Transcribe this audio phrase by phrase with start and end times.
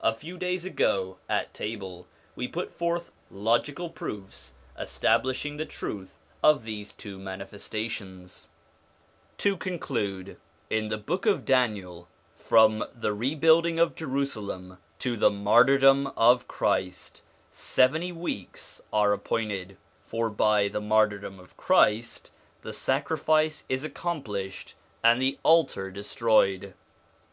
[0.00, 6.62] A few days ago, at table, we put forth logical proofs establishing the truth of
[6.62, 8.46] these two Manifestations.
[9.36, 9.68] 48 SOME ANSWERED QUESTIONS To
[10.30, 10.36] conclude:
[10.70, 12.02] in the Book of Daniel,
[12.36, 12.36] 1
[12.80, 20.30] from the rebuilding of Jerusalem to the martyrdom of Christ, seventy weeks are appointed; for
[20.30, 22.30] by the martyrdom of Christ
[22.62, 26.74] the sacrifice is accomplished and the altar destroyed.